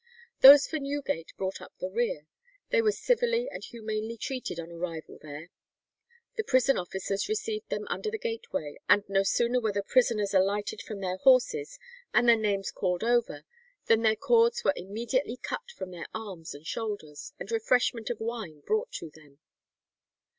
[0.39, 2.25] Those for Newgate brought up the rear.
[2.71, 5.51] They were civilly and humanely treated on arrival there.
[6.37, 10.81] The prison officers received them under the gateway, and no sooner were the prisoners alighted
[10.81, 11.77] from their horses
[12.15, 13.45] and their names called over,
[13.85, 18.61] than their cords were immediately cut from their arms and shoulders, and refreshment of wine
[18.61, 19.37] brought to them.